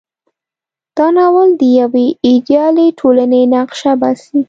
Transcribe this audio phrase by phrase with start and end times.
[0.97, 4.39] دا ناول د یوې ایډیالې ټولنې نقشه باسي.